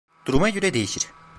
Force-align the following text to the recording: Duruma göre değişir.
Duruma 0.25 0.49
göre 0.49 0.73
değişir. 0.73 1.03